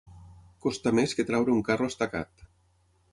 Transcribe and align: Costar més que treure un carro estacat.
Costar 0.65 0.93
més 0.99 1.13
que 1.19 1.25
treure 1.31 1.53
un 1.57 1.61
carro 1.67 1.91
estacat. 1.93 2.47